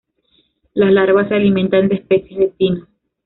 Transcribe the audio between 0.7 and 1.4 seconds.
Las larvas se